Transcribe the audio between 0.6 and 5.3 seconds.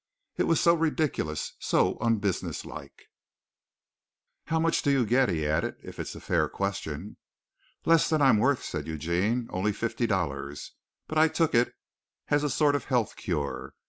ridiculous, so unbusinesslike. "How much do you get?"